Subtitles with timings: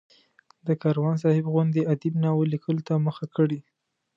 [0.67, 3.59] د کاروان صاحب غوندې ادیب ناول لیکلو ته مخه کړي.